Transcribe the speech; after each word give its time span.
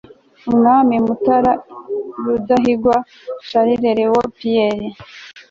umwami 0.49 0.95
mutara 1.05 1.51
iii 1.57 2.23
rudahigwa 2.23 2.95
charles 3.47 3.81
léon 3.97 4.25
pierre 4.37 4.87